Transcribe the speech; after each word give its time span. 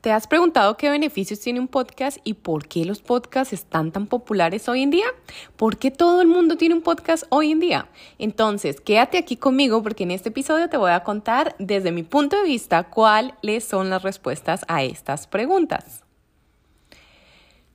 ¿Te 0.00 0.12
has 0.12 0.26
preguntado 0.28 0.76
qué 0.76 0.88
beneficios 0.88 1.40
tiene 1.40 1.58
un 1.58 1.66
podcast 1.68 2.18
y 2.22 2.34
por 2.34 2.68
qué 2.68 2.84
los 2.84 3.02
podcasts 3.02 3.52
están 3.52 3.90
tan 3.90 4.06
populares 4.06 4.68
hoy 4.68 4.82
en 4.82 4.90
día? 4.90 5.06
¿Por 5.56 5.78
qué 5.78 5.90
todo 5.90 6.20
el 6.20 6.28
mundo 6.28 6.56
tiene 6.56 6.76
un 6.76 6.82
podcast 6.82 7.24
hoy 7.28 7.50
en 7.50 7.58
día? 7.60 7.88
Entonces, 8.18 8.80
quédate 8.80 9.18
aquí 9.18 9.36
conmigo 9.36 9.82
porque 9.82 10.04
en 10.04 10.12
este 10.12 10.28
episodio 10.28 10.68
te 10.68 10.76
voy 10.76 10.92
a 10.92 11.02
contar 11.02 11.56
desde 11.58 11.90
mi 11.90 12.04
punto 12.04 12.36
de 12.36 12.44
vista 12.44 12.84
cuáles 12.84 13.64
son 13.64 13.90
las 13.90 14.02
respuestas 14.02 14.64
a 14.68 14.84
estas 14.84 15.26
preguntas. 15.26 16.04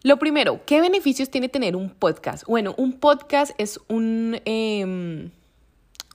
Lo 0.04 0.18
primero, 0.18 0.62
¿qué 0.66 0.80
beneficios 0.82 1.30
tiene 1.30 1.50
tener 1.50 1.76
un 1.76 1.90
podcast? 1.90 2.46
Bueno, 2.46 2.74
un 2.78 2.94
podcast 2.94 3.52
es 3.58 3.80
un... 3.88 4.40
Em, 4.46 5.32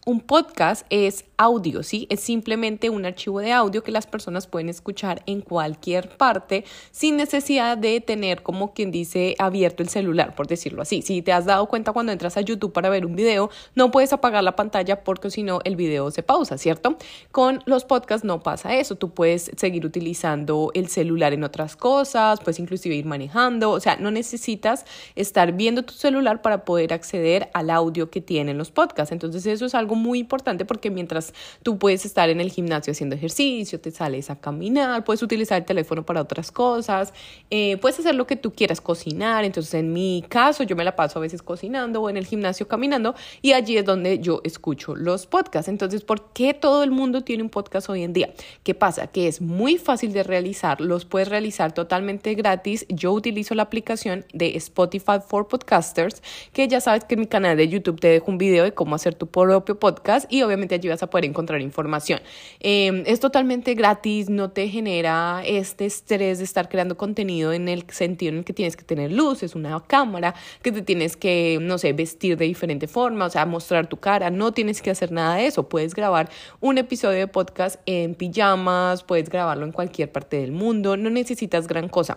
un 0.07 0.21
podcast 0.21 0.87
es 0.89 1.25
audio, 1.37 1.83
¿sí? 1.83 2.07
Es 2.11 2.21
simplemente 2.21 2.91
un 2.91 3.05
archivo 3.05 3.41
de 3.41 3.53
audio 3.53 3.83
que 3.83 3.91
las 3.91 4.07
personas 4.07 4.47
pueden 4.47 4.69
escuchar 4.69 5.21
en 5.27 5.41
cualquier 5.41 6.17
parte 6.17 6.65
sin 6.93 7.17
necesidad 7.17 7.77
de 7.77 8.01
tener, 8.01 8.45
como 8.45 8.73
quien 8.73 8.93
dice, 8.93 9.35
abierto 9.41 9.83
el 9.83 9.89
celular, 9.89 10.37
por 10.37 10.47
decirlo 10.47 10.83
así. 10.83 11.03
Si 11.03 11.23
te 11.23 11.33
has 11.33 11.45
dado 11.45 11.67
cuenta 11.67 11.93
cuando 11.93 12.13
entras 12.13 12.37
a 12.37 12.41
YouTube 12.41 12.73
para 12.73 12.89
ver 12.89 13.05
un 13.05 13.17
video, 13.17 13.51
no 13.75 13.91
puedes 13.91 14.13
apagar 14.13 14.45
la 14.45 14.55
pantalla 14.55 15.03
porque 15.03 15.29
si 15.29 15.43
no 15.43 15.59
el 15.65 15.75
video 15.75 16.13
se 16.13 16.23
pausa, 16.23 16.57
¿cierto? 16.57 16.97
Con 17.33 17.65
los 17.67 17.85
podcasts 17.85 18.25
no 18.25 18.45
pasa 18.45 18.77
eso. 18.77 18.95
Tú 18.95 19.11
puedes 19.11 19.51
seguir 19.57 19.85
utilizando 19.85 20.71
el 20.75 20.87
celular 20.87 21.33
en 21.33 21.43
otras 21.43 21.75
cosas, 21.75 22.39
puedes 22.39 22.61
inclusive 22.61 22.95
ir 22.95 23.07
manejando, 23.07 23.73
o 23.73 23.81
sea, 23.81 23.97
no 23.97 24.13
necesitas 24.13 24.85
estar 25.17 25.51
viendo 25.51 25.83
tu 25.83 25.95
celular 25.95 26.43
para 26.43 26.65
poder 26.65 26.93
acceder 26.93 27.51
al 27.55 27.71
audio 27.71 28.09
que 28.09 28.21
tienen 28.21 28.57
los 28.57 28.71
podcasts. 28.71 29.11
Entonces 29.11 29.45
eso 29.47 29.67
es 29.67 29.75
algo 29.75 29.96
muy 29.97 30.19
importante 30.19 30.65
porque 30.65 30.91
mientras 30.91 31.33
tú 31.63 31.79
puedes 31.79 32.05
estar 32.05 32.29
en 32.31 32.41
el 32.41 32.51
gimnasio 32.51 32.93
haciendo 32.93 33.17
ejercicio, 33.17 33.81
te 33.81 33.91
sales 33.91 34.31
a 34.31 34.37
caminar, 34.37 35.05
puedes 35.05 35.23
utilizar 35.23 35.59
el 35.59 35.65
teléfono 35.65 36.05
para 36.05 36.21
otras 36.21 36.53
cosas, 36.53 37.13
eh, 37.51 37.77
puedes 37.79 37.99
hacer 37.99 38.15
lo 38.15 38.27
que 38.27 38.37
tú 38.37 38.53
quieras, 38.53 38.81
cocinar. 38.81 39.45
Entonces, 39.45 39.75
en 39.75 39.93
mi 39.93 40.25
caso, 40.29 40.63
yo 40.63 40.77
me 40.77 40.85
la 40.85 40.97
paso 40.97 41.19
a 41.19 41.23
veces 41.23 41.43
cocinando 41.43 42.03
o 42.03 42.11
en 42.11 42.17
el 42.17 42.27
gimnasio 42.27 42.69
caminando 42.69 43.15
y 43.43 43.53
allí 43.53 43.77
es 43.77 43.85
donde 43.85 44.19
yo 44.19 44.41
escucho 44.45 44.95
los 44.95 45.27
podcasts. 45.27 45.69
Entonces, 45.69 46.03
¿por 46.03 46.33
qué 46.33 46.55
todo 46.55 46.83
el 46.83 46.91
mundo 46.91 47.23
tiene 47.23 47.43
un 47.43 47.51
podcast 47.51 47.89
hoy 47.89 48.03
en 48.03 48.13
día? 48.13 48.33
¿Qué 48.63 48.75
pasa? 48.75 49.07
Que 49.07 49.29
es 49.29 49.41
muy 49.41 49.79
fácil 49.79 50.13
de 50.13 50.23
realizar, 50.23 50.81
los 50.81 51.05
puedes 51.05 51.29
realizar 51.29 51.73
totalmente 51.73 52.35
gratis. 52.35 52.87
Yo 52.89 53.13
utilizo 53.13 53.55
la 53.55 53.63
aplicación 53.63 54.25
de 54.33 54.57
Spotify 54.57 55.19
for 55.27 55.49
Podcasters, 55.49 56.23
que 56.53 56.69
ya 56.69 56.81
sabes 56.81 57.05
que 57.05 57.15
en 57.15 57.21
mi 57.21 57.27
canal 57.27 57.57
de 57.57 57.69
YouTube 57.69 58.01
te 58.01 58.09
dejo 58.09 58.31
un 58.31 58.39
video 58.39 58.65
de 58.65 58.73
cómo 58.73 58.95
hacer 58.95 59.15
tu 59.15 59.27
propio 59.27 59.79
podcast 59.79 59.86
podcast 59.87 60.27
y 60.33 60.43
obviamente 60.43 60.75
allí 60.75 60.89
vas 60.89 61.01
a 61.05 61.07
poder 61.09 61.27
encontrar 61.27 61.61
información. 61.61 62.21
Em, 62.59 63.05
es 63.07 63.21
totalmente 63.21 63.75
gratis, 63.75 64.29
no 64.29 64.51
te 64.51 64.69
genera 64.69 65.43
este 65.47 65.87
estrés 65.87 66.39
de 66.39 66.45
estar 66.45 66.69
creando 66.69 66.97
contenido 66.97 67.53
en 67.53 67.69
el 67.69 67.85
sentido 67.89 68.33
en 68.33 68.39
el 68.39 68.45
que 68.45 68.53
tienes 68.53 68.77
que 68.77 68.83
tener 68.83 69.13
luces, 69.13 69.55
una 69.55 69.79
cámara, 69.87 70.35
que 70.63 70.73
te 70.73 70.83
tienes 70.83 71.17
que, 71.17 71.59
no 71.63 71.79
sé, 71.79 71.93
vestir 71.93 72.37
de 72.37 72.47
diferente 72.47 72.89
forma, 72.89 73.27
o 73.27 73.31
sea, 73.31 73.47
mostrar 73.47 73.87
tu 73.87 73.99
cara, 73.99 74.29
no 74.31 74.53
tienes 74.53 74.83
que 74.83 74.91
hacer 74.91 75.13
nada 75.13 75.37
de 75.37 75.47
eso, 75.47 75.69
puedes 75.69 75.95
grabar 75.95 76.29
un 76.61 76.79
episodio 76.79 77.19
de 77.21 77.29
podcast 77.29 77.81
en 77.87 78.17
pijamas, 78.17 79.05
puedes 79.05 79.29
grabarlo 79.29 79.67
en 79.67 79.73
cualquier 79.73 80.11
parte 80.11 80.41
del 80.41 80.51
mundo, 80.51 80.97
no 80.97 81.11
necesitas 81.11 81.69
gran 81.69 81.89
cosa. 81.89 82.17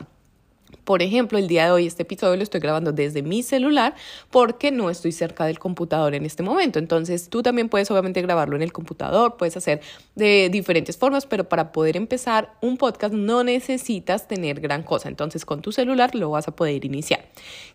Por 0.89 1.03
ejemplo, 1.03 1.37
el 1.37 1.47
día 1.47 1.65
de 1.65 1.71
hoy 1.71 1.85
este 1.85 2.01
episodio 2.01 2.35
lo 2.35 2.41
estoy 2.41 2.61
grabando 2.61 2.91
desde 2.91 3.21
mi 3.21 3.43
celular 3.43 3.93
porque 4.31 4.71
no 4.71 4.89
estoy 4.89 5.11
cerca 5.11 5.45
del 5.45 5.59
computador 5.59 6.15
en 6.15 6.25
este 6.25 6.41
momento. 6.41 6.79
Entonces 6.79 7.29
tú 7.29 7.43
también 7.43 7.69
puedes 7.69 7.91
obviamente 7.91 8.23
grabarlo 8.23 8.55
en 8.55 8.63
el 8.63 8.73
computador, 8.73 9.37
puedes 9.37 9.55
hacer 9.55 9.81
de 10.15 10.49
diferentes 10.51 10.97
formas, 10.97 11.27
pero 11.27 11.47
para 11.47 11.71
poder 11.71 11.95
empezar 11.95 12.55
un 12.59 12.75
podcast 12.77 13.13
no 13.13 13.43
necesitas 13.43 14.27
tener 14.27 14.61
gran 14.61 14.81
cosa. 14.81 15.09
Entonces 15.09 15.45
con 15.45 15.61
tu 15.61 15.71
celular 15.71 16.15
lo 16.15 16.31
vas 16.31 16.47
a 16.47 16.55
poder 16.55 16.83
iniciar. 16.83 17.23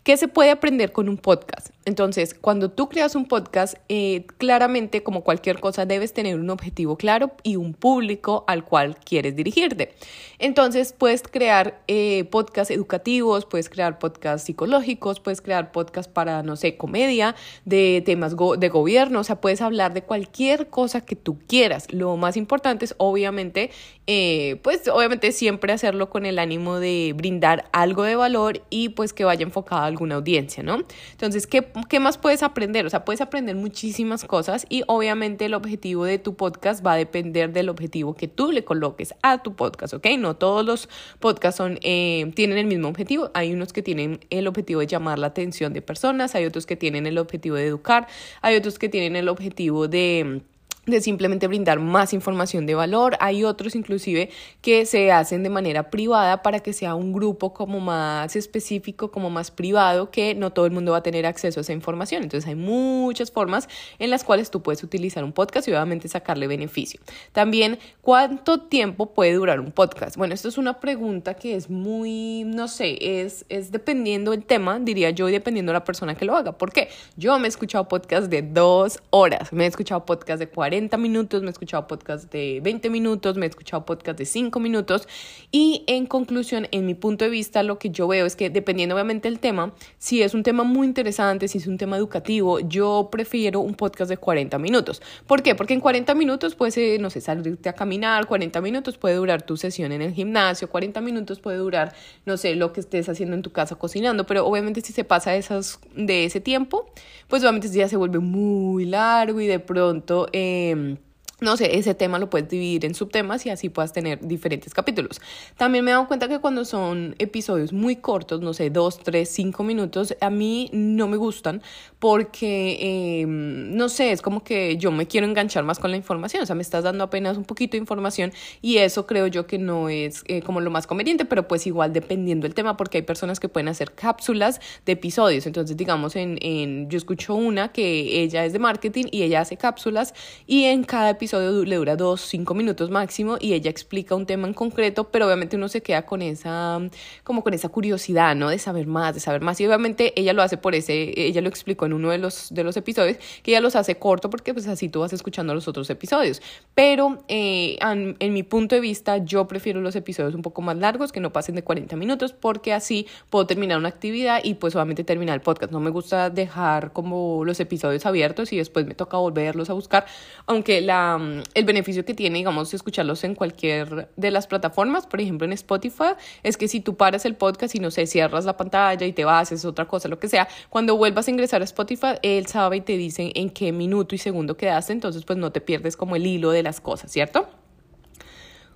¿Qué 0.02 0.16
se 0.16 0.26
puede 0.26 0.50
aprender 0.50 0.90
con 0.90 1.08
un 1.08 1.16
podcast? 1.16 1.68
Entonces, 1.86 2.34
cuando 2.34 2.70
tú 2.70 2.88
creas 2.88 3.14
un 3.14 3.26
podcast, 3.26 3.76
eh, 3.88 4.26
claramente, 4.38 5.02
como 5.02 5.22
cualquier 5.22 5.60
cosa, 5.60 5.86
debes 5.86 6.12
tener 6.12 6.38
un 6.38 6.50
objetivo 6.50 6.96
claro 6.96 7.32
y 7.42 7.56
un 7.56 7.74
público 7.74 8.44
al 8.46 8.64
cual 8.64 8.96
quieres 8.96 9.36
dirigirte. 9.36 9.94
Entonces, 10.38 10.94
puedes 10.96 11.22
crear 11.22 11.82
eh, 11.88 12.24
podcasts 12.24 12.70
educativos, 12.70 13.03
puedes 13.48 13.68
crear 13.68 13.98
podcasts 13.98 14.46
psicológicos, 14.46 15.20
puedes 15.20 15.40
crear 15.40 15.72
podcasts 15.72 16.12
para, 16.12 16.42
no 16.42 16.56
sé, 16.56 16.76
comedia, 16.76 17.34
de 17.64 18.02
temas 18.04 18.34
de 18.58 18.68
gobierno, 18.68 19.20
o 19.20 19.24
sea, 19.24 19.40
puedes 19.40 19.60
hablar 19.60 19.94
de 19.94 20.02
cualquier 20.02 20.68
cosa 20.68 21.00
que 21.00 21.16
tú 21.16 21.38
quieras. 21.46 21.92
Lo 21.92 22.16
más 22.16 22.36
importante 22.36 22.84
es, 22.84 22.94
obviamente, 22.98 23.70
eh, 24.06 24.60
pues, 24.62 24.88
obviamente 24.88 25.32
siempre 25.32 25.72
hacerlo 25.72 26.10
con 26.10 26.26
el 26.26 26.38
ánimo 26.38 26.78
de 26.78 27.14
brindar 27.16 27.64
algo 27.72 28.02
de 28.02 28.16
valor 28.16 28.62
y 28.70 28.90
pues 28.90 29.12
que 29.12 29.24
vaya 29.24 29.42
enfocado 29.42 29.82
a 29.82 29.86
alguna 29.86 30.16
audiencia, 30.16 30.62
¿no? 30.62 30.84
Entonces, 31.12 31.46
¿qué 31.46 31.64
¿qué 31.88 32.00
más 32.00 32.18
puedes 32.18 32.42
aprender? 32.42 32.86
O 32.86 32.90
sea, 32.90 33.04
puedes 33.04 33.20
aprender 33.20 33.56
muchísimas 33.56 34.24
cosas 34.24 34.66
y 34.68 34.82
obviamente 34.86 35.46
el 35.46 35.54
objetivo 35.54 36.04
de 36.04 36.18
tu 36.18 36.34
podcast 36.34 36.84
va 36.84 36.92
a 36.92 36.96
depender 36.96 37.52
del 37.52 37.68
objetivo 37.68 38.14
que 38.14 38.28
tú 38.28 38.52
le 38.52 38.64
coloques 38.64 39.14
a 39.22 39.42
tu 39.42 39.54
podcast, 39.54 39.94
¿ok? 39.94 40.06
No 40.18 40.34
todos 40.34 40.64
los 40.64 40.88
podcasts 41.20 41.58
son, 41.58 41.78
eh, 41.82 42.30
tienen 42.34 42.58
el 42.58 42.66
mismo 42.66 42.83
objetivo. 42.86 43.30
Hay 43.34 43.52
unos 43.52 43.72
que 43.72 43.82
tienen 43.82 44.20
el 44.30 44.46
objetivo 44.46 44.80
de 44.80 44.86
llamar 44.86 45.18
la 45.18 45.28
atención 45.28 45.72
de 45.72 45.82
personas, 45.82 46.34
hay 46.34 46.44
otros 46.44 46.66
que 46.66 46.76
tienen 46.76 47.06
el 47.06 47.18
objetivo 47.18 47.56
de 47.56 47.66
educar, 47.66 48.06
hay 48.42 48.56
otros 48.56 48.78
que 48.78 48.88
tienen 48.88 49.16
el 49.16 49.28
objetivo 49.28 49.88
de 49.88 50.42
de 50.86 51.00
simplemente 51.00 51.46
brindar 51.46 51.80
más 51.80 52.12
información 52.12 52.66
de 52.66 52.74
valor. 52.74 53.16
Hay 53.20 53.44
otros 53.44 53.74
inclusive 53.74 54.30
que 54.60 54.86
se 54.86 55.12
hacen 55.12 55.42
de 55.42 55.50
manera 55.50 55.90
privada 55.90 56.42
para 56.42 56.60
que 56.60 56.72
sea 56.72 56.94
un 56.94 57.12
grupo 57.12 57.54
como 57.54 57.80
más 57.80 58.36
específico, 58.36 59.10
como 59.10 59.30
más 59.30 59.50
privado, 59.50 60.10
que 60.10 60.34
no 60.34 60.52
todo 60.52 60.66
el 60.66 60.72
mundo 60.72 60.92
va 60.92 60.98
a 60.98 61.02
tener 61.02 61.26
acceso 61.26 61.60
a 61.60 61.62
esa 61.62 61.72
información. 61.72 62.22
Entonces 62.22 62.48
hay 62.48 62.54
muchas 62.54 63.30
formas 63.30 63.68
en 63.98 64.10
las 64.10 64.24
cuales 64.24 64.50
tú 64.50 64.62
puedes 64.62 64.82
utilizar 64.82 65.24
un 65.24 65.32
podcast 65.32 65.68
y 65.68 65.72
obviamente 65.72 66.08
sacarle 66.08 66.46
beneficio. 66.46 67.00
También, 67.32 67.78
¿cuánto 68.00 68.60
tiempo 68.60 69.06
puede 69.14 69.32
durar 69.32 69.60
un 69.60 69.72
podcast? 69.72 70.16
Bueno, 70.16 70.34
esto 70.34 70.48
es 70.48 70.58
una 70.58 70.80
pregunta 70.80 71.34
que 71.34 71.56
es 71.56 71.70
muy, 71.70 72.44
no 72.44 72.68
sé, 72.68 73.20
es, 73.20 73.46
es 73.48 73.70
dependiendo 73.70 74.32
del 74.32 74.44
tema, 74.44 74.78
diría 74.78 75.10
yo, 75.10 75.28
y 75.28 75.32
dependiendo 75.32 75.72
de 75.72 75.78
la 75.78 75.84
persona 75.84 76.14
que 76.14 76.24
lo 76.24 76.36
haga. 76.36 76.52
¿Por 76.52 76.72
qué? 76.72 76.88
Yo 77.16 77.38
me 77.38 77.46
he 77.46 77.48
escuchado 77.48 77.88
podcast 77.88 78.28
de 78.28 78.42
dos 78.42 79.00
horas, 79.10 79.52
me 79.52 79.64
he 79.64 79.66
escuchado 79.66 80.04
podcast 80.04 80.38
de 80.38 80.48
40 80.48 80.73
minutos, 80.98 81.42
me 81.42 81.48
he 81.48 81.50
escuchado 81.50 81.86
podcast 81.86 82.32
de 82.32 82.60
20 82.62 82.90
minutos, 82.90 83.36
me 83.36 83.46
he 83.46 83.48
escuchado 83.48 83.84
podcast 83.84 84.18
de 84.18 84.24
5 84.24 84.58
minutos 84.58 85.06
y 85.52 85.84
en 85.86 86.06
conclusión, 86.06 86.66
en 86.72 86.84
mi 86.84 86.94
punto 86.94 87.24
de 87.24 87.30
vista, 87.30 87.62
lo 87.62 87.78
que 87.78 87.90
yo 87.90 88.08
veo 88.08 88.26
es 88.26 88.34
que 88.34 88.50
dependiendo 88.50 88.96
obviamente 88.96 89.28
del 89.28 89.38
tema, 89.38 89.72
si 89.98 90.22
es 90.22 90.34
un 90.34 90.42
tema 90.42 90.64
muy 90.64 90.86
interesante, 90.86 91.46
si 91.46 91.58
es 91.58 91.68
un 91.68 91.78
tema 91.78 91.96
educativo, 91.96 92.58
yo 92.58 93.08
prefiero 93.10 93.60
un 93.60 93.74
podcast 93.74 94.08
de 94.08 94.16
40 94.16 94.58
minutos. 94.58 95.00
¿Por 95.28 95.42
qué? 95.42 95.54
Porque 95.54 95.74
en 95.74 95.80
40 95.80 96.12
minutos 96.14 96.56
puedes, 96.56 96.76
eh, 96.76 96.98
no 97.00 97.08
sé, 97.08 97.20
salirte 97.20 97.68
a 97.68 97.74
caminar, 97.74 98.26
40 98.26 98.60
minutos 98.60 98.98
puede 98.98 99.14
durar 99.14 99.42
tu 99.42 99.56
sesión 99.56 99.92
en 99.92 100.02
el 100.02 100.12
gimnasio, 100.12 100.68
40 100.68 101.00
minutos 101.00 101.38
puede 101.38 101.58
durar, 101.58 101.94
no 102.26 102.36
sé, 102.36 102.56
lo 102.56 102.72
que 102.72 102.80
estés 102.80 103.08
haciendo 103.08 103.36
en 103.36 103.42
tu 103.42 103.52
casa 103.52 103.76
cocinando, 103.76 104.26
pero 104.26 104.44
obviamente 104.44 104.80
si 104.80 104.92
se 104.92 105.04
pasa 105.04 105.36
esas, 105.36 105.78
de 105.94 106.24
ese 106.24 106.40
tiempo, 106.40 106.90
pues 107.28 107.42
obviamente 107.42 107.68
ya 107.68 107.88
se 107.88 107.96
vuelve 107.96 108.18
muy 108.18 108.86
largo 108.86 109.40
y 109.40 109.46
de 109.46 109.60
pronto... 109.60 110.26
Eh, 110.32 110.63
eh, 110.70 110.96
no 111.40 111.56
sé, 111.56 111.76
ese 111.76 111.94
tema 111.94 112.18
lo 112.18 112.30
puedes 112.30 112.48
dividir 112.48 112.84
en 112.84 112.94
subtemas 112.94 113.44
y 113.44 113.50
así 113.50 113.68
puedas 113.68 113.92
tener 113.92 114.24
diferentes 114.26 114.72
capítulos. 114.72 115.20
También 115.56 115.84
me 115.84 115.90
he 115.90 115.94
dado 115.94 116.06
cuenta 116.06 116.28
que 116.28 116.38
cuando 116.38 116.64
son 116.64 117.16
episodios 117.18 117.72
muy 117.72 117.96
cortos, 117.96 118.40
no 118.40 118.54
sé, 118.54 118.70
dos, 118.70 119.00
tres, 119.00 119.30
cinco 119.30 119.64
minutos, 119.64 120.16
a 120.20 120.30
mí 120.30 120.70
no 120.72 121.08
me 121.08 121.16
gustan 121.16 121.60
porque, 121.98 123.20
em, 123.22 123.74
no 123.74 123.88
sé, 123.88 124.12
es 124.12 124.22
como 124.22 124.44
que 124.44 124.76
yo 124.76 124.92
me 124.92 125.06
quiero 125.06 125.26
enganchar 125.26 125.64
más 125.64 125.80
con 125.80 125.90
la 125.90 125.96
información, 125.96 126.42
o 126.42 126.46
sea, 126.46 126.54
me 126.54 126.62
estás 126.62 126.84
dando 126.84 127.02
apenas 127.02 127.36
un 127.36 127.44
poquito 127.44 127.72
de 127.72 127.78
información 127.78 128.32
y 128.62 128.76
eso 128.76 129.06
creo 129.06 129.26
yo 129.26 129.46
que 129.46 129.58
no 129.58 129.88
es 129.88 130.22
eh, 130.26 130.40
como 130.42 130.60
lo 130.60 130.70
más 130.70 130.86
conveniente, 130.86 131.24
pero 131.24 131.48
pues 131.48 131.66
igual 131.66 131.92
dependiendo 131.92 132.44
del 132.44 132.54
tema, 132.54 132.76
porque 132.76 132.98
hay 132.98 133.02
personas 133.02 133.40
que 133.40 133.48
pueden 133.48 133.68
hacer 133.68 133.92
cápsulas 133.92 134.60
de 134.86 134.92
episodios. 134.92 135.46
Entonces, 135.46 135.76
digamos, 135.76 136.14
en, 136.14 136.38
en 136.42 136.88
yo 136.88 136.96
escucho 136.96 137.34
una 137.34 137.72
que 137.72 138.22
ella 138.22 138.44
es 138.44 138.52
de 138.52 138.60
marketing 138.60 139.06
y 139.10 139.22
ella 139.22 139.40
hace 139.40 139.56
cápsulas 139.56 140.14
y 140.46 140.64
en 140.64 140.84
cada 140.84 141.10
episodio 141.10 141.23
episodio 141.24 141.64
le 141.64 141.76
dura 141.76 141.96
dos, 141.96 142.20
cinco 142.20 142.52
minutos 142.52 142.90
máximo 142.90 143.38
y 143.40 143.54
ella 143.54 143.70
explica 143.70 144.14
un 144.14 144.26
tema 144.26 144.46
en 144.46 144.52
concreto, 144.52 145.04
pero 145.04 145.24
obviamente 145.24 145.56
uno 145.56 145.68
se 145.68 145.80
queda 145.80 146.04
con 146.04 146.20
esa, 146.20 146.78
como 147.22 147.42
con 147.42 147.54
esa 147.54 147.70
curiosidad, 147.70 148.36
¿no? 148.36 148.50
De 148.50 148.58
saber 148.58 148.86
más, 148.86 149.14
de 149.14 149.20
saber 149.20 149.40
más. 149.40 149.58
Y 149.58 149.66
obviamente 149.66 150.12
ella 150.20 150.34
lo 150.34 150.42
hace 150.42 150.58
por 150.58 150.74
ese, 150.74 151.18
ella 151.18 151.40
lo 151.40 151.48
explicó 151.48 151.86
en 151.86 151.94
uno 151.94 152.10
de 152.10 152.18
los, 152.18 152.52
de 152.52 152.62
los 152.62 152.76
episodios, 152.76 153.16
que 153.42 153.52
ella 153.52 153.62
los 153.62 153.74
hace 153.74 153.96
corto 153.96 154.28
porque 154.28 154.52
pues 154.52 154.66
así 154.66 154.90
tú 154.90 155.00
vas 155.00 155.14
escuchando 155.14 155.54
los 155.54 155.66
otros 155.66 155.88
episodios. 155.88 156.42
Pero 156.74 157.24
eh, 157.28 157.78
en, 157.80 158.16
en 158.18 158.32
mi 158.34 158.42
punto 158.42 158.74
de 158.74 158.82
vista, 158.82 159.16
yo 159.16 159.48
prefiero 159.48 159.80
los 159.80 159.96
episodios 159.96 160.34
un 160.34 160.42
poco 160.42 160.60
más 160.60 160.76
largos, 160.76 161.10
que 161.10 161.20
no 161.20 161.32
pasen 161.32 161.54
de 161.54 161.64
40 161.64 161.96
minutos, 161.96 162.34
porque 162.34 162.74
así 162.74 163.06
puedo 163.30 163.46
terminar 163.46 163.78
una 163.78 163.88
actividad 163.88 164.40
y 164.44 164.54
pues 164.54 164.74
obviamente 164.76 165.04
terminar 165.04 165.36
el 165.36 165.40
podcast. 165.40 165.72
No 165.72 165.80
me 165.80 165.88
gusta 165.88 166.28
dejar 166.28 166.92
como 166.92 167.46
los 167.46 167.60
episodios 167.60 168.04
abiertos 168.04 168.52
y 168.52 168.58
después 168.58 168.84
me 168.84 168.94
toca 168.94 169.16
volverlos 169.16 169.70
a 169.70 169.72
buscar, 169.72 170.04
aunque 170.44 170.82
la 170.82 171.13
el 171.54 171.64
beneficio 171.64 172.04
que 172.04 172.14
tiene, 172.14 172.38
digamos, 172.38 172.72
escucharlos 172.74 173.24
en 173.24 173.34
cualquier 173.34 174.08
de 174.16 174.30
las 174.30 174.46
plataformas, 174.46 175.06
por 175.06 175.20
ejemplo 175.20 175.44
en 175.44 175.52
Spotify, 175.52 176.14
es 176.42 176.56
que 176.56 176.68
si 176.68 176.80
tú 176.80 176.96
paras 176.96 177.24
el 177.24 177.34
podcast 177.34 177.74
y 177.74 177.78
no 177.78 177.90
sé, 177.90 178.06
cierras 178.06 178.44
la 178.44 178.56
pantalla 178.56 179.06
y 179.06 179.12
te 179.12 179.24
vas, 179.24 179.52
es 179.52 179.64
otra 179.64 179.86
cosa, 179.86 180.08
lo 180.08 180.18
que 180.18 180.28
sea, 180.28 180.48
cuando 180.70 180.96
vuelvas 180.96 181.28
a 181.28 181.30
ingresar 181.30 181.62
a 181.62 181.64
Spotify, 181.64 182.14
él 182.22 182.46
sabe 182.46 182.78
y 182.78 182.80
te 182.80 182.96
dice 182.96 183.32
en 183.34 183.50
qué 183.50 183.72
minuto 183.72 184.14
y 184.14 184.18
segundo 184.18 184.56
quedaste, 184.56 184.92
entonces 184.92 185.24
pues 185.24 185.38
no 185.38 185.52
te 185.52 185.60
pierdes 185.60 185.96
como 185.96 186.16
el 186.16 186.26
hilo 186.26 186.50
de 186.50 186.62
las 186.62 186.80
cosas, 186.80 187.10
¿cierto? 187.10 187.48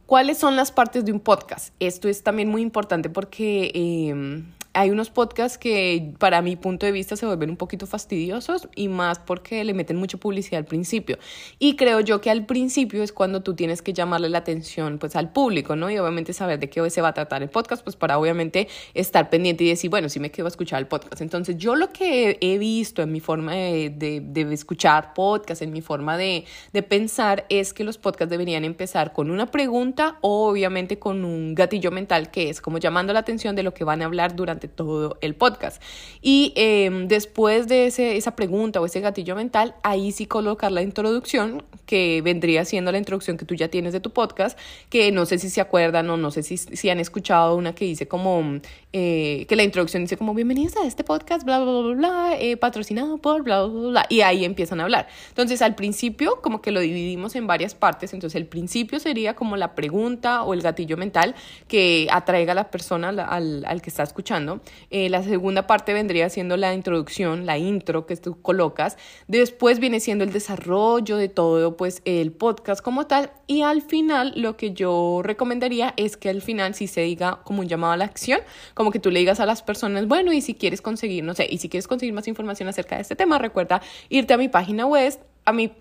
¿Cuáles 0.07 0.39
son 0.39 0.57
las 0.57 0.73
partes 0.73 1.05
de 1.05 1.13
un 1.13 1.21
podcast? 1.21 1.75
Esto 1.81 2.09
es 2.09 2.23
también 2.23 2.49
muy 2.49 2.63
importante 2.63 3.11
porque 3.11 3.71
eh, 3.75 4.43
hay 4.79 4.91
unos 4.91 5.11
podcasts 5.11 5.59
que 5.59 6.15
para 6.21 6.41
mi 6.41 6.55
punto 6.55 6.87
de 6.87 6.93
vista 6.93 7.17
se 7.17 7.27
vuelven 7.27 7.51
un 7.51 7.57
poquito 7.57 7.85
fastidiosos 7.89 8.69
y 8.77 8.87
más 8.87 9.19
porque 9.19 9.65
le 9.65 9.75
meten 9.75 9.97
mucha 9.97 10.19
publicidad 10.19 10.61
al 10.61 10.67
principio. 10.67 11.19
Y 11.59 11.75
creo 11.75 11.99
yo 11.99 12.21
que 12.21 12.31
al 12.31 12.47
principio 12.47 13.03
es 13.03 13.13
cuando 13.13 13.43
tú 13.43 13.57
tienes 13.57 13.83
que 13.83 13.93
llamarle 13.93 14.29
la 14.29 14.39
atención 14.39 14.99
pues 14.99 15.17
al 15.17 15.33
público, 15.33 15.75
¿no? 15.75 15.91
Y 15.91 15.99
obviamente 15.99 16.33
saber 16.33 16.61
de 16.61 16.71
qué 16.71 16.89
se 16.91 17.03
va 17.03 17.09
a 17.09 17.13
tratar 17.13 17.43
el 17.43 17.51
podcast, 17.51 17.83
pues 17.83 17.97
para 17.97 18.21
obviamente 18.21 18.69
estar 18.95 19.31
pendiente 19.31 19.65
y 19.65 19.69
decir, 19.69 19.91
bueno, 19.91 20.09
sí 20.09 20.21
me 20.21 20.31
quedo 20.31 20.47
a 20.47 20.49
escuchar 20.49 20.79
el 20.79 20.87
podcast. 20.87 21.23
Entonces 21.23 21.57
yo 21.59 21.75
lo 21.75 21.93
que 21.93 22.39
he 22.41 22.57
visto 22.57 23.03
en 23.03 23.11
mi 23.11 23.19
forma 23.19 23.55
de, 23.55 23.91
de, 23.91 24.21
de 24.21 24.55
escuchar 24.55 25.13
podcast, 25.13 25.61
en 25.61 25.73
mi 25.73 25.83
forma 25.83 26.17
de, 26.17 26.45
de 26.73 26.83
pensar, 26.85 27.47
es 27.49 27.73
que 27.73 27.83
los 27.83 27.99
podcasts 27.99 28.31
deberían 28.31 28.63
empezar 28.63 29.13
con 29.13 29.33
una 29.33 29.51
pregunta 29.51 30.19
o 30.21 30.49
obviamente 30.49 31.01
con 31.01 31.25
un 31.25 31.57
gatillo 31.57 31.91
mental 31.91 32.31
que 32.31 32.49
es 32.49 32.61
como 32.61 32.79
llamando 32.79 33.13
la 33.13 33.19
atención 33.19 33.57
de 33.57 33.65
lo 33.65 33.75
que 33.75 33.83
van 33.83 34.03
a 34.03 34.05
hablar 34.05 34.37
durante 34.37 34.68
todo 34.69 35.19
el 35.21 35.35
podcast. 35.35 35.83
Y 36.23 36.53
em, 36.57 37.09
después 37.09 37.69
de 37.69 37.87
ese, 37.87 38.17
esa 38.17 38.37
pregunta 38.37 38.81
o 38.81 38.87
ese 38.87 39.01
gatillo 39.01 39.35
mental, 39.37 39.75
ahí 39.83 40.13
sí 40.13 40.27
colocar 40.27 40.73
la 40.73 40.83
introducción, 40.83 41.63
que 41.87 42.21
vendría 42.23 42.65
siendo 42.65 42.93
la 42.93 42.99
introducción 42.99 43.37
que 43.37 43.45
tú 43.45 43.55
ya 43.55 43.69
tienes 43.69 43.93
de 43.93 44.01
tu 44.01 44.11
podcast, 44.11 44.59
que 44.91 45.11
no 45.11 45.27
sé 45.27 45.39
si 45.39 45.49
se 45.49 45.61
acuerdan 45.61 46.11
o 46.11 46.17
no 46.17 46.31
sé 46.31 46.43
si, 46.43 46.59
si 46.59 46.91
han 46.91 47.01
escuchado 47.01 47.57
una 47.57 47.75
que 47.75 47.85
dice 47.85 48.07
como, 48.07 48.61
eh, 48.93 49.47
que 49.49 49.57
la 49.57 49.63
introducción 49.63 50.03
dice 50.03 50.17
como, 50.17 50.35
bienvenidos 50.35 50.77
a 50.77 50.87
este 50.87 51.05
podcast, 51.05 51.45
bla, 51.45 51.61
bla, 51.61 51.73
bla, 51.81 51.95
bla, 51.95 52.37
eh, 52.39 52.57
patrocinado 52.57 53.19
por, 53.19 53.43
bla, 53.43 53.65
bla, 53.65 53.89
bla, 53.89 54.07
y 54.09 54.21
ahí 54.21 54.45
empiezan 54.45 54.81
a 54.81 54.85
hablar. 54.85 55.09
Entonces, 55.29 55.63
al 55.63 55.75
principio, 55.75 56.41
como 56.43 56.61
que 56.61 56.73
lo 56.73 56.81
dividimos 56.81 57.37
en 57.37 57.47
varias 57.47 57.75
partes, 57.75 58.13
entonces 58.13 58.37
el 58.37 58.47
principio 58.47 59.01
sería 59.01 59.35
como 59.35 59.57
la 59.57 59.75
pregunta 59.75 60.43
o 60.43 60.55
el 60.55 60.63
gatillo 60.63 60.97
mental 60.97 61.35
que 61.69 62.09
atraiga 62.11 62.53
a 62.53 62.55
la 62.55 62.71
persona 62.71 63.09
al, 63.09 63.65
al 63.65 63.83
que 63.83 63.91
está 63.91 64.03
escuchando. 64.03 64.48
Eh, 64.91 65.09
la 65.09 65.23
segunda 65.23 65.67
parte 65.67 65.93
vendría 65.93 66.29
siendo 66.31 66.57
la 66.57 66.75
introducción, 66.75 67.47
la 67.47 67.59
intro 67.59 68.07
que 68.07 68.17
tú 68.17 68.41
colocas. 68.41 68.97
Después 69.27 69.79
viene 69.79 70.01
siendo 70.01 70.25
el 70.25 70.33
desarrollo 70.33 71.17
de 71.17 71.29
todo, 71.29 71.77
pues 71.77 72.03
el 72.05 72.33
podcast 72.33 72.83
como 72.83 73.07
tal. 73.07 73.31
Y 73.47 73.63
al 73.63 73.83
final 73.83 74.33
lo 74.37 74.57
que 74.57 74.73
yo 74.73 75.21
recomendaría 75.23 75.95
es 75.97 76.17
que 76.17 76.29
al 76.29 76.43
final 76.43 76.75
sí 76.75 76.87
se 76.87 77.03
diga 77.03 77.41
como 77.45 77.61
un 77.61 77.69
llamado 77.69 77.93
a 77.93 77.97
la 77.97 78.05
acción, 78.05 78.41
como 78.75 78.91
que 78.91 78.99
tú 78.99 79.11
le 79.11 79.21
digas 79.21 79.41
a 79.41 79.47
las 79.47 79.63
personas, 79.63 80.07
bueno, 80.07 80.33
y 80.33 80.41
si 80.41 80.55
quieres 80.55 80.83
conseguir, 80.83 81.25
no 81.25 81.35
sé, 81.35 81.47
y 81.49 81.59
si 81.59 81.69
quieres 81.69 81.89
conseguir 81.89 82.15
más 82.15 82.29
información 82.29 82.69
acerca 82.69 82.97
de 82.97 83.03
este 83.03 83.17
tema, 83.17 83.39
recuerda 83.39 83.83
irte 84.09 84.35
a 84.35 84.39
mi 84.39 84.49
página 84.49 84.87
web, 84.87 85.19
a 85.45 85.53
mi 85.53 85.73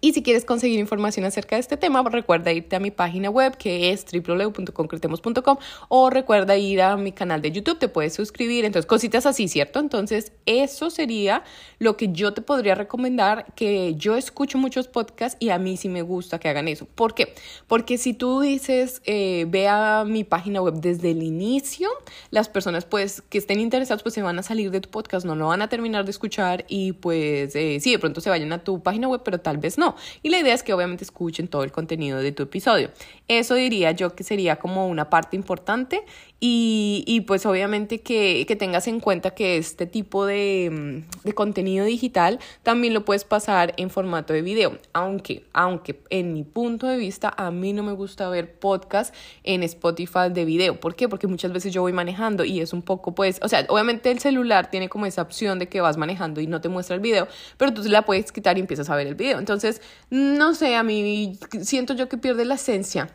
y 0.00 0.12
si 0.12 0.22
quieres 0.22 0.44
conseguir 0.44 0.78
información 0.78 1.24
acerca 1.24 1.56
de 1.56 1.60
este 1.60 1.76
tema, 1.76 2.02
recuerda 2.02 2.52
irte 2.52 2.76
a 2.76 2.80
mi 2.80 2.90
página 2.90 3.30
web 3.30 3.56
que 3.56 3.90
es 3.90 4.04
www.concretemos.com 4.12 5.58
o 5.88 6.10
recuerda 6.10 6.56
ir 6.56 6.82
a 6.82 6.96
mi 6.96 7.12
canal 7.12 7.42
de 7.42 7.52
YouTube, 7.52 7.78
te 7.78 7.88
puedes 7.88 8.14
suscribir, 8.14 8.64
entonces 8.64 8.86
cositas 8.86 9.26
así, 9.26 9.48
¿cierto? 9.48 9.80
Entonces 9.80 10.32
eso 10.46 10.90
sería 10.90 11.42
lo 11.78 11.96
que 11.96 12.12
yo 12.12 12.32
te 12.34 12.42
podría 12.42 12.74
recomendar, 12.74 13.46
que 13.54 13.94
yo 13.96 14.16
escucho 14.16 14.58
muchos 14.58 14.88
podcasts 14.88 15.36
y 15.40 15.50
a 15.50 15.58
mí 15.58 15.76
sí 15.76 15.88
me 15.88 16.02
gusta 16.02 16.38
que 16.38 16.48
hagan 16.48 16.68
eso. 16.68 16.86
¿Por 16.86 17.14
qué? 17.14 17.34
Porque 17.66 17.98
si 17.98 18.14
tú 18.14 18.40
dices, 18.40 19.02
eh, 19.04 19.46
ve 19.48 19.68
a 19.68 20.04
mi 20.06 20.24
página 20.24 20.60
web 20.62 20.74
desde 20.74 21.10
el 21.10 21.22
inicio, 21.22 21.88
las 22.30 22.48
personas 22.48 22.84
pues 22.84 23.22
que 23.22 23.38
estén 23.38 23.60
interesadas 23.60 24.02
pues 24.02 24.14
se 24.14 24.22
van 24.22 24.38
a 24.38 24.42
salir 24.42 24.70
de 24.70 24.80
tu 24.80 24.90
podcast, 24.90 25.26
no 25.26 25.34
lo 25.34 25.48
van 25.48 25.62
a 25.62 25.68
terminar 25.68 26.04
de 26.04 26.10
escuchar 26.10 26.64
y 26.68 26.92
pues 26.92 27.54
eh, 27.56 27.78
sí, 27.80 27.92
de 27.92 27.98
pronto 27.98 28.20
se 28.20 28.30
vayan 28.30 28.52
a 28.52 28.62
tu 28.62 28.82
página 28.82 29.08
web, 29.08 29.22
pero 29.24 29.40
tal 29.40 29.58
vez 29.58 29.78
no. 29.78 29.93
Y 30.22 30.30
la 30.30 30.38
idea 30.38 30.54
es 30.54 30.62
que 30.62 30.72
obviamente 30.72 31.04
escuchen 31.04 31.48
todo 31.48 31.64
el 31.64 31.72
contenido 31.72 32.20
de 32.20 32.32
tu 32.32 32.42
episodio. 32.42 32.90
Eso 33.28 33.54
diría 33.54 33.92
yo 33.92 34.14
que 34.14 34.24
sería 34.24 34.56
como 34.56 34.88
una 34.88 35.10
parte 35.10 35.36
importante 35.36 36.04
y, 36.46 37.22
pues 37.22 37.46
obviamente 37.46 38.02
que, 38.02 38.44
que, 38.46 38.54
tengas 38.54 38.86
en 38.86 39.00
cuenta 39.00 39.30
que 39.30 39.56
este 39.56 39.86
tipo 39.86 40.26
de, 40.26 41.02
de, 41.24 41.32
contenido 41.32 41.86
digital 41.86 42.38
también 42.62 42.92
lo 42.92 43.02
puedes 43.06 43.24
pasar 43.24 43.72
en 43.78 43.88
formato 43.88 44.34
de 44.34 44.42
video, 44.42 44.76
aunque, 44.92 45.44
aunque 45.54 46.02
en 46.10 46.34
mi 46.34 46.44
punto 46.44 46.86
de 46.86 46.98
vista 46.98 47.32
a 47.34 47.50
mí 47.50 47.72
no 47.72 47.82
me 47.82 47.92
gusta 47.92 48.28
ver 48.28 48.58
podcast 48.58 49.14
en 49.42 49.62
Spotify 49.62 50.28
de 50.30 50.44
video. 50.44 50.78
¿Por 50.78 50.94
qué? 50.94 51.08
Porque 51.08 51.26
muchas 51.26 51.50
veces 51.50 51.72
yo 51.72 51.80
voy 51.80 51.94
manejando 51.94 52.44
y 52.44 52.60
es 52.60 52.74
un 52.74 52.82
poco 52.82 53.14
pues, 53.14 53.40
o 53.40 53.48
sea, 53.48 53.64
obviamente 53.70 54.10
el 54.10 54.18
celular 54.18 54.68
tiene 54.68 54.90
como 54.90 55.06
esa 55.06 55.22
opción 55.22 55.58
de 55.58 55.70
que 55.70 55.80
vas 55.80 55.96
manejando 55.96 56.42
y 56.42 56.46
no 56.46 56.60
te 56.60 56.68
muestra 56.68 56.94
el 56.94 57.00
video, 57.00 57.26
pero 57.56 57.72
tú 57.72 57.82
la 57.84 58.02
puedes 58.02 58.32
quitar 58.32 58.58
y 58.58 58.60
empiezas 58.60 58.90
a 58.90 58.96
ver 58.96 59.06
el 59.06 59.14
video. 59.14 59.38
Entonces, 59.38 59.80
no 60.10 60.54
sé, 60.54 60.76
a 60.76 60.82
mí 60.82 61.38
siento 61.62 61.94
yo 61.94 62.10
que 62.10 62.18
pierde 62.18 62.44
la 62.44 62.56
esencia 62.56 63.14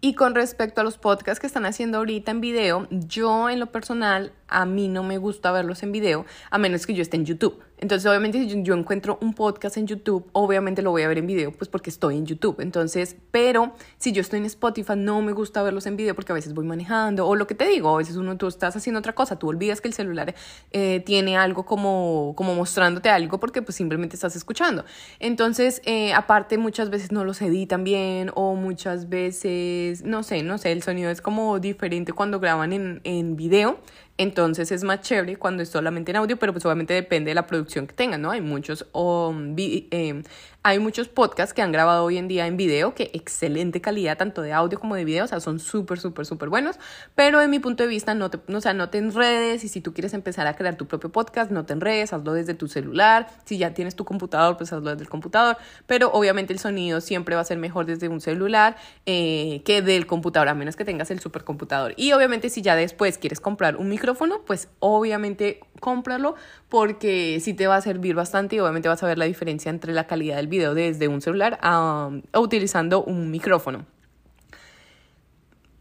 y 0.00 0.14
con 0.14 0.34
respecto 0.34 0.80
a 0.80 0.84
los 0.84 0.96
podcasts 0.96 1.40
que 1.40 1.46
están 1.46 1.66
haciendo 1.66 1.98
ahorita 1.98 2.30
en 2.30 2.40
video, 2.40 2.86
yo 2.90 3.50
en 3.50 3.58
lo 3.58 3.66
personal, 3.72 4.32
a 4.46 4.64
mí 4.64 4.88
no 4.88 5.02
me 5.02 5.18
gusta 5.18 5.50
verlos 5.50 5.82
en 5.82 5.92
video, 5.92 6.24
a 6.50 6.58
menos 6.58 6.86
que 6.86 6.94
yo 6.94 7.02
esté 7.02 7.16
en 7.16 7.24
YouTube. 7.24 7.62
Entonces, 7.80 8.06
obviamente, 8.08 8.38
si 8.38 8.62
yo 8.62 8.74
encuentro 8.74 9.18
un 9.20 9.34
podcast 9.34 9.76
en 9.76 9.86
YouTube, 9.86 10.28
obviamente 10.32 10.82
lo 10.82 10.90
voy 10.90 11.02
a 11.02 11.08
ver 11.08 11.18
en 11.18 11.26
video, 11.26 11.52
pues 11.52 11.68
porque 11.68 11.90
estoy 11.90 12.16
en 12.16 12.26
YouTube. 12.26 12.60
Entonces, 12.60 13.16
pero 13.30 13.72
si 13.96 14.12
yo 14.12 14.20
estoy 14.20 14.40
en 14.40 14.46
Spotify, 14.46 14.94
no 14.96 15.22
me 15.22 15.32
gusta 15.32 15.62
verlos 15.62 15.86
en 15.86 15.96
video 15.96 16.14
porque 16.14 16.32
a 16.32 16.34
veces 16.34 16.54
voy 16.54 16.64
manejando 16.64 17.26
o 17.26 17.36
lo 17.36 17.46
que 17.46 17.54
te 17.54 17.66
digo, 17.66 17.94
a 17.94 17.98
veces 17.98 18.16
uno, 18.16 18.36
tú 18.36 18.46
estás 18.46 18.76
haciendo 18.76 18.98
otra 18.98 19.14
cosa, 19.14 19.38
tú 19.38 19.48
olvidas 19.48 19.80
que 19.80 19.88
el 19.88 19.94
celular 19.94 20.34
eh, 20.72 21.00
tiene 21.06 21.36
algo 21.36 21.64
como, 21.64 22.34
como 22.36 22.54
mostrándote 22.54 23.08
algo 23.10 23.38
porque 23.38 23.62
pues 23.62 23.76
simplemente 23.76 24.16
estás 24.16 24.36
escuchando. 24.36 24.84
Entonces, 25.20 25.80
eh, 25.84 26.12
aparte, 26.12 26.58
muchas 26.58 26.90
veces 26.90 27.12
no 27.12 27.24
los 27.24 27.40
editan 27.42 27.84
bien 27.84 28.30
o 28.34 28.54
muchas 28.54 29.08
veces, 29.08 30.02
no 30.04 30.22
sé, 30.22 30.42
no 30.42 30.58
sé, 30.58 30.72
el 30.72 30.82
sonido 30.82 31.10
es 31.10 31.20
como 31.20 31.58
diferente 31.58 32.12
cuando 32.12 32.40
graban 32.40 32.72
en, 32.72 33.00
en 33.04 33.36
video. 33.36 33.78
Entonces 34.18 34.72
es 34.72 34.82
más 34.82 35.00
chévere 35.00 35.36
cuando 35.36 35.62
es 35.62 35.68
solamente 35.68 36.10
en 36.10 36.16
audio, 36.16 36.36
pero 36.36 36.52
pues 36.52 36.66
obviamente 36.66 36.92
depende 36.92 37.30
de 37.30 37.36
la 37.36 37.46
producción 37.46 37.86
que 37.86 37.94
tengan, 37.94 38.20
¿no? 38.20 38.32
Hay 38.32 38.40
muchos 38.40 38.86
um, 38.92 39.54
eh, 39.56 40.22
hay 40.68 40.78
muchos 40.78 41.08
podcasts 41.08 41.54
que 41.54 41.62
han 41.62 41.72
grabado 41.72 42.04
hoy 42.04 42.18
en 42.18 42.28
día 42.28 42.46
en 42.46 42.58
video, 42.58 42.94
que 42.94 43.10
excelente 43.14 43.80
calidad, 43.80 44.18
tanto 44.18 44.42
de 44.42 44.52
audio 44.52 44.78
como 44.78 44.96
de 44.96 45.06
video, 45.06 45.24
o 45.24 45.26
sea, 45.26 45.40
son 45.40 45.60
súper, 45.60 45.98
súper, 45.98 46.26
súper 46.26 46.50
buenos, 46.50 46.76
pero 47.14 47.40
en 47.40 47.48
mi 47.48 47.58
punto 47.58 47.84
de 47.84 47.88
vista, 47.88 48.12
no 48.12 48.28
te, 48.28 48.38
o 48.52 48.60
sea, 48.60 48.74
no 48.74 48.90
te 48.90 48.98
enredes 48.98 49.64
y 49.64 49.68
si 49.68 49.80
tú 49.80 49.94
quieres 49.94 50.12
empezar 50.12 50.46
a 50.46 50.56
crear 50.56 50.76
tu 50.76 50.86
propio 50.86 51.10
podcast, 51.10 51.50
no 51.50 51.64
te 51.64 51.72
enredes, 51.72 52.12
hazlo 52.12 52.34
desde 52.34 52.52
tu 52.52 52.68
celular, 52.68 53.28
si 53.46 53.56
ya 53.56 53.72
tienes 53.72 53.96
tu 53.96 54.04
computador, 54.04 54.58
pues 54.58 54.70
hazlo 54.70 54.90
desde 54.90 55.04
el 55.04 55.08
computador, 55.08 55.56
pero 55.86 56.10
obviamente 56.12 56.52
el 56.52 56.58
sonido 56.58 57.00
siempre 57.00 57.34
va 57.34 57.40
a 57.40 57.44
ser 57.44 57.56
mejor 57.56 57.86
desde 57.86 58.08
un 58.08 58.20
celular 58.20 58.76
eh, 59.06 59.62
que 59.64 59.80
del 59.80 60.06
computador, 60.06 60.48
a 60.48 60.54
menos 60.54 60.76
que 60.76 60.84
tengas 60.84 61.10
el 61.10 61.20
supercomputador. 61.20 61.94
Y 61.96 62.12
obviamente 62.12 62.50
si 62.50 62.60
ya 62.60 62.76
después 62.76 63.16
quieres 63.16 63.40
comprar 63.40 63.76
un 63.76 63.88
micrófono, 63.88 64.42
pues 64.44 64.68
obviamente 64.80 65.60
cómpralo 65.80 66.34
porque 66.68 67.38
sí 67.40 67.54
te 67.54 67.66
va 67.66 67.76
a 67.76 67.80
servir 67.80 68.14
bastante 68.14 68.56
y 68.56 68.60
obviamente 68.60 68.88
vas 68.88 69.02
a 69.02 69.06
ver 69.06 69.16
la 69.16 69.24
diferencia 69.24 69.70
entre 69.70 69.94
la 69.94 70.06
calidad 70.06 70.36
del 70.36 70.48
video 70.48 70.57
desde 70.58 71.08
un 71.08 71.20
celular 71.20 71.58
a, 71.62 72.10
utilizando 72.34 73.02
un 73.02 73.30
micrófono. 73.30 73.86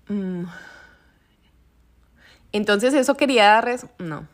Mm. 0.08 0.44
Entonces 2.52 2.94
eso 2.94 3.16
quería 3.18 3.46
darles... 3.46 3.86
No. 4.00 4.28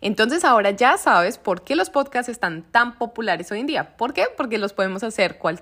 Entonces 0.00 0.44
ahora 0.44 0.70
ya 0.70 0.98
sabes 0.98 1.38
por 1.38 1.62
qué 1.62 1.74
los 1.74 1.88
podcasts 1.88 2.28
están 2.28 2.62
tan 2.62 2.98
populares 2.98 3.50
hoy 3.50 3.60
en 3.60 3.66
día. 3.66 3.96
¿Por 3.96 4.12
qué? 4.12 4.26
Porque 4.36 4.58
los 4.58 4.74
podemos 4.74 5.02
hacer 5.02 5.38
cual, 5.38 5.60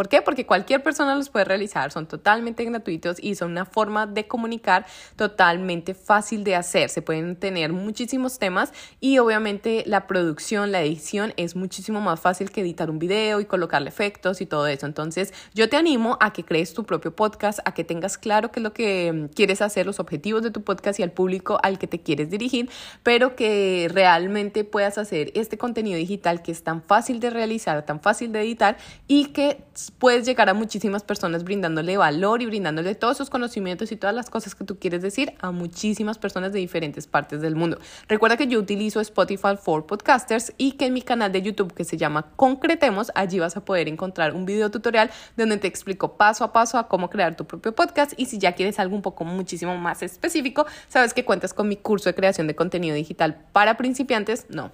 ¿Por 0.00 0.08
qué? 0.08 0.22
Porque 0.22 0.46
cualquier 0.46 0.82
persona 0.82 1.14
los 1.14 1.28
puede 1.28 1.44
realizar, 1.44 1.92
son 1.92 2.08
totalmente 2.08 2.64
gratuitos 2.64 3.22
y 3.22 3.34
son 3.34 3.50
una 3.50 3.66
forma 3.66 4.06
de 4.06 4.26
comunicar 4.26 4.86
totalmente 5.14 5.92
fácil 5.92 6.42
de 6.42 6.56
hacer. 6.56 6.88
Se 6.88 7.02
pueden 7.02 7.36
tener 7.36 7.74
muchísimos 7.74 8.38
temas 8.38 8.72
y 8.98 9.18
obviamente 9.18 9.84
la 9.84 10.06
producción, 10.06 10.72
la 10.72 10.80
edición 10.80 11.34
es 11.36 11.54
muchísimo 11.54 12.00
más 12.00 12.18
fácil 12.18 12.50
que 12.50 12.62
editar 12.62 12.88
un 12.88 12.98
video 12.98 13.40
y 13.40 13.44
colocarle 13.44 13.90
efectos 13.90 14.40
y 14.40 14.46
todo 14.46 14.66
eso. 14.68 14.86
Entonces 14.86 15.34
yo 15.52 15.68
te 15.68 15.76
animo 15.76 16.16
a 16.20 16.32
que 16.32 16.44
crees 16.44 16.72
tu 16.72 16.84
propio 16.84 17.14
podcast, 17.14 17.58
a 17.66 17.74
que 17.74 17.84
tengas 17.84 18.16
claro 18.16 18.50
qué 18.50 18.60
es 18.60 18.64
lo 18.64 18.72
que 18.72 19.12
mm, 19.12 19.34
quieres 19.34 19.60
hacer, 19.60 19.84
los 19.84 20.00
objetivos 20.00 20.42
de 20.42 20.50
tu 20.50 20.62
podcast 20.64 20.98
y 20.98 21.02
al 21.02 21.12
público 21.12 21.58
al 21.62 21.78
que 21.78 21.86
te 21.86 22.00
quieres 22.00 22.30
dirigir, 22.30 22.70
pero 23.02 23.36
que 23.36 23.90
realmente 23.92 24.64
puedas 24.64 24.96
hacer 24.96 25.30
este 25.34 25.58
contenido 25.58 25.98
digital 25.98 26.40
que 26.40 26.52
es 26.52 26.62
tan 26.62 26.80
fácil 26.80 27.20
de 27.20 27.28
realizar, 27.28 27.84
tan 27.84 28.00
fácil 28.00 28.32
de 28.32 28.40
editar 28.40 28.78
y 29.06 29.26
que 29.26 29.62
puedes 29.98 30.26
llegar 30.26 30.48
a 30.48 30.54
muchísimas 30.54 31.02
personas 31.02 31.44
brindándole 31.44 31.96
valor 31.96 32.42
y 32.42 32.46
brindándole 32.46 32.94
todos 32.94 33.16
sus 33.16 33.30
conocimientos 33.30 33.92
y 33.92 33.96
todas 33.96 34.14
las 34.14 34.30
cosas 34.30 34.54
que 34.54 34.64
tú 34.64 34.78
quieres 34.78 35.02
decir 35.02 35.34
a 35.40 35.50
muchísimas 35.50 36.18
personas 36.18 36.52
de 36.52 36.58
diferentes 36.58 37.06
partes 37.06 37.40
del 37.40 37.56
mundo. 37.56 37.78
Recuerda 38.08 38.36
que 38.36 38.46
yo 38.46 38.58
utilizo 38.58 39.00
Spotify 39.00 39.56
for 39.60 39.86
Podcasters 39.86 40.52
y 40.56 40.72
que 40.72 40.86
en 40.86 40.94
mi 40.94 41.02
canal 41.02 41.32
de 41.32 41.42
YouTube 41.42 41.74
que 41.74 41.84
se 41.84 41.96
llama 41.96 42.30
Concretemos, 42.36 43.12
allí 43.14 43.38
vas 43.38 43.56
a 43.56 43.64
poder 43.64 43.88
encontrar 43.88 44.34
un 44.34 44.46
video 44.46 44.70
tutorial 44.70 45.10
donde 45.36 45.56
te 45.56 45.66
explico 45.66 46.16
paso 46.16 46.44
a 46.44 46.52
paso 46.52 46.78
a 46.78 46.88
cómo 46.88 47.10
crear 47.10 47.36
tu 47.36 47.44
propio 47.44 47.74
podcast 47.74 48.12
y 48.16 48.26
si 48.26 48.38
ya 48.38 48.52
quieres 48.52 48.78
algo 48.78 48.96
un 48.96 49.02
poco 49.02 49.24
muchísimo 49.24 49.76
más 49.76 50.02
específico, 50.02 50.66
sabes 50.88 51.14
que 51.14 51.24
cuentas 51.24 51.54
con 51.54 51.68
mi 51.68 51.76
curso 51.76 52.08
de 52.08 52.14
creación 52.14 52.46
de 52.46 52.54
contenido 52.54 52.94
digital 52.94 53.44
para 53.52 53.76
principiantes. 53.76 54.46
No, 54.48 54.72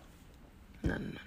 no, 0.83 0.99
no. 0.99 1.26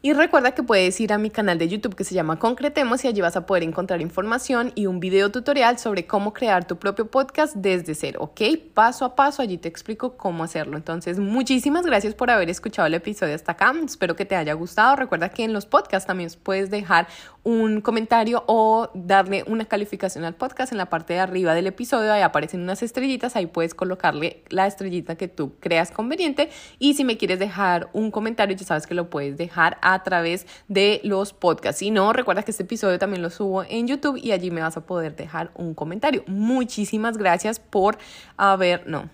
Y 0.00 0.12
recuerda 0.12 0.52
que 0.52 0.62
puedes 0.62 1.00
ir 1.00 1.12
a 1.12 1.18
mi 1.18 1.28
canal 1.28 1.58
de 1.58 1.68
YouTube 1.68 1.96
que 1.96 2.04
se 2.04 2.14
llama 2.14 2.38
Concretemos 2.38 3.04
y 3.04 3.08
allí 3.08 3.20
vas 3.20 3.34
a 3.34 3.46
poder 3.46 3.64
encontrar 3.64 4.00
información 4.00 4.70
y 4.76 4.86
un 4.86 5.00
video 5.00 5.32
tutorial 5.32 5.76
sobre 5.80 6.06
cómo 6.06 6.32
crear 6.32 6.68
tu 6.68 6.76
propio 6.76 7.10
podcast 7.10 7.56
desde 7.56 7.96
cero, 7.96 8.20
¿ok? 8.22 8.40
Paso 8.74 9.04
a 9.04 9.16
paso, 9.16 9.42
allí 9.42 9.58
te 9.58 9.66
explico 9.66 10.16
cómo 10.16 10.44
hacerlo. 10.44 10.76
Entonces, 10.76 11.18
muchísimas 11.18 11.84
gracias 11.84 12.14
por 12.14 12.30
haber 12.30 12.48
escuchado 12.48 12.86
el 12.86 12.94
episodio 12.94 13.34
hasta 13.34 13.50
acá. 13.52 13.74
Espero 13.84 14.14
que 14.14 14.24
te 14.24 14.36
haya 14.36 14.52
gustado. 14.52 14.94
Recuerda 14.94 15.30
que 15.30 15.42
en 15.42 15.52
los 15.52 15.66
podcasts 15.66 16.06
también 16.06 16.30
puedes 16.44 16.70
dejar 16.70 17.08
un 17.42 17.80
comentario 17.80 18.44
o 18.46 18.90
darle 18.94 19.42
una 19.48 19.64
calificación 19.64 20.24
al 20.24 20.34
podcast 20.34 20.70
en 20.70 20.78
la 20.78 20.90
parte 20.90 21.14
de 21.14 21.20
arriba 21.20 21.54
del 21.54 21.66
episodio. 21.66 22.12
Ahí 22.12 22.22
aparecen 22.22 22.60
unas 22.60 22.84
estrellitas, 22.84 23.34
ahí 23.34 23.46
puedes 23.46 23.74
colocarle 23.74 24.44
la 24.50 24.68
estrellita 24.68 25.16
que 25.16 25.26
tú 25.26 25.54
creas 25.58 25.90
conveniente. 25.90 26.50
Y 26.78 26.94
si 26.94 27.02
me 27.02 27.16
quieres 27.16 27.40
dejar 27.40 27.88
un 27.94 28.12
comentario, 28.12 28.54
ya 28.54 28.64
sabes 28.64 28.86
que 28.86 28.94
lo 28.94 29.10
puedes 29.10 29.36
dejar 29.36 29.78
a 29.80 29.97
través 30.02 30.46
de 30.68 31.00
los 31.04 31.32
podcasts. 31.32 31.80
Si 31.80 31.90
no, 31.90 32.12
recuerda 32.12 32.42
que 32.42 32.50
este 32.50 32.62
episodio 32.62 32.98
también 32.98 33.22
lo 33.22 33.30
subo 33.30 33.64
en 33.64 33.86
YouTube 33.86 34.18
y 34.22 34.32
allí 34.32 34.50
me 34.50 34.60
vas 34.60 34.76
a 34.76 34.86
poder 34.86 35.16
dejar 35.16 35.50
un 35.54 35.74
comentario. 35.74 36.24
Muchísimas 36.26 37.16
gracias 37.16 37.60
por 37.60 37.98
haber, 38.36 38.86
no, 38.86 39.08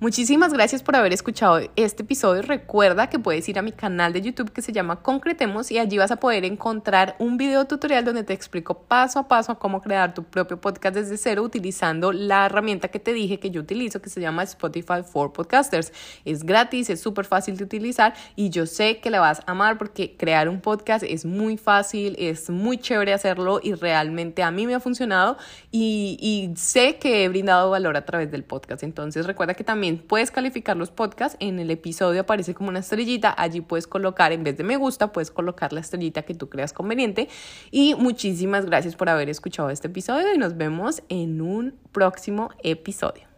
Muchísimas 0.00 0.54
gracias 0.54 0.82
por 0.82 0.96
haber 0.96 1.12
escuchado 1.12 1.60
este 1.76 2.04
episodio. 2.04 2.40
Recuerda 2.40 3.10
que 3.10 3.18
puedes 3.18 3.46
ir 3.50 3.58
a 3.58 3.62
mi 3.62 3.70
canal 3.70 4.14
de 4.14 4.22
YouTube 4.22 4.50
que 4.50 4.62
se 4.62 4.72
llama 4.72 5.02
Concretemos 5.02 5.70
y 5.70 5.78
allí 5.78 5.98
vas 5.98 6.10
a 6.10 6.16
poder 6.16 6.46
encontrar 6.46 7.16
un 7.18 7.36
video 7.36 7.66
tutorial 7.66 8.02
donde 8.02 8.24
te 8.24 8.32
explico 8.32 8.78
paso 8.78 9.18
a 9.18 9.28
paso 9.28 9.58
cómo 9.58 9.82
crear 9.82 10.14
tu 10.14 10.24
propio 10.24 10.58
podcast 10.58 10.96
desde 10.96 11.18
cero 11.18 11.42
utilizando 11.42 12.12
la 12.12 12.46
herramienta 12.46 12.88
que 12.88 12.98
te 12.98 13.12
dije 13.12 13.38
que 13.38 13.50
yo 13.50 13.60
utilizo 13.60 14.00
que 14.00 14.08
se 14.08 14.22
llama 14.22 14.42
Spotify 14.44 15.02
for 15.04 15.34
Podcasters. 15.34 15.92
Es 16.24 16.44
gratis, 16.44 16.88
es 16.88 17.02
súper 17.02 17.26
fácil 17.26 17.58
de 17.58 17.64
utilizar 17.64 18.14
y 18.36 18.48
yo 18.48 18.64
sé 18.64 19.00
que 19.00 19.10
la 19.10 19.20
vas 19.20 19.40
a 19.40 19.50
amar 19.50 19.76
porque 19.76 20.16
crear 20.16 20.48
un 20.48 20.62
podcast 20.62 21.04
es 21.06 21.26
muy 21.26 21.58
fácil, 21.58 22.16
es 22.18 22.48
muy 22.48 22.78
chévere 22.78 23.12
hacerlo 23.12 23.60
y 23.62 23.74
realmente 23.74 24.42
a 24.42 24.50
mí 24.50 24.66
me 24.66 24.74
ha 24.74 24.80
funcionado 24.80 25.36
y, 25.70 26.16
y 26.18 26.56
sé 26.56 26.96
que 26.96 27.22
he 27.24 27.28
brindado 27.28 27.68
valor 27.68 27.98
a 27.98 28.06
través 28.06 28.30
del 28.30 28.44
podcast. 28.44 28.82
Entonces 28.82 29.26
recuerda 29.26 29.52
que 29.52 29.62
puedes 29.98 30.30
calificar 30.30 30.76
los 30.76 30.90
podcasts. 30.90 31.36
En 31.40 31.58
el 31.58 31.70
episodio 31.70 32.22
aparece 32.22 32.54
como 32.54 32.68
una 32.68 32.80
estrellita. 32.80 33.34
Allí 33.36 33.60
puedes 33.60 33.86
colocar, 33.86 34.32
en 34.32 34.44
vez 34.44 34.56
de 34.56 34.64
me 34.64 34.76
gusta, 34.76 35.12
puedes 35.12 35.30
colocar 35.30 35.72
la 35.72 35.80
estrellita 35.80 36.22
que 36.22 36.34
tú 36.34 36.48
creas 36.48 36.72
conveniente. 36.72 37.28
Y 37.70 37.94
muchísimas 37.94 38.66
gracias 38.66 38.96
por 38.96 39.08
haber 39.08 39.28
escuchado 39.28 39.70
este 39.70 39.88
episodio 39.88 40.34
y 40.34 40.38
nos 40.38 40.56
vemos 40.56 41.02
en 41.08 41.40
un 41.40 41.74
próximo 41.92 42.50
episodio. 42.62 43.29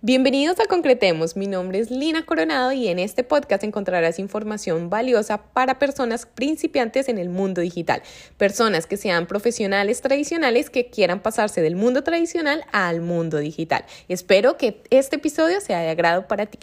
Bienvenidos 0.00 0.60
a 0.60 0.66
Concretemos, 0.66 1.36
mi 1.36 1.48
nombre 1.48 1.80
es 1.80 1.90
Lina 1.90 2.24
Coronado 2.24 2.70
y 2.70 2.86
en 2.86 3.00
este 3.00 3.24
podcast 3.24 3.64
encontrarás 3.64 4.20
información 4.20 4.90
valiosa 4.90 5.38
para 5.52 5.80
personas 5.80 6.24
principiantes 6.24 7.08
en 7.08 7.18
el 7.18 7.28
mundo 7.30 7.62
digital, 7.62 8.04
personas 8.36 8.86
que 8.86 8.96
sean 8.96 9.26
profesionales 9.26 10.00
tradicionales 10.00 10.70
que 10.70 10.88
quieran 10.88 11.20
pasarse 11.20 11.62
del 11.62 11.74
mundo 11.74 12.04
tradicional 12.04 12.64
al 12.70 13.00
mundo 13.00 13.38
digital. 13.38 13.84
Espero 14.06 14.56
que 14.56 14.84
este 14.90 15.16
episodio 15.16 15.60
sea 15.60 15.80
de 15.80 15.88
agrado 15.88 16.28
para 16.28 16.46
ti. 16.46 16.60